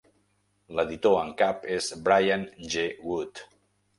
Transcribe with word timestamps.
L'editor 0.77 1.17
en 1.25 1.29
cap 1.41 1.67
és 1.75 1.91
Bryant 2.09 2.47
G. 2.73 2.87
Wood. 3.11 3.45